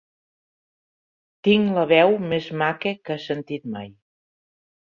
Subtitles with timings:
[1.47, 3.93] Tinc la veu més maca que has sentit mai.